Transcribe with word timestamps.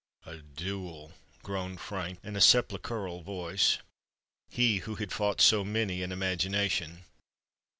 "A 0.25 0.37
duel!" 0.37 1.13
groaned 1.43 1.79
Frank, 1.79 2.17
in 2.23 2.35
a 2.35 2.41
sepulchral 2.41 3.21
voice—he 3.21 4.77
who 4.79 4.95
had 4.95 5.11
fought 5.11 5.39
so 5.39 5.63
many 5.63 6.01
in 6.01 6.11
imagination! 6.11 7.03